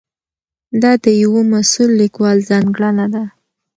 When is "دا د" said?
0.81-1.05